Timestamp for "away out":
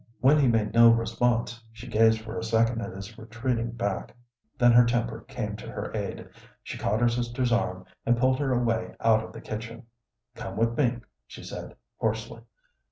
8.51-9.23